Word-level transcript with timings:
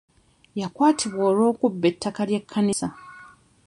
Yakwatibwa 0.59 1.23
olw'okubba 1.31 1.85
ettaka 1.91 2.21
ly'ekkanisa. 2.29 2.87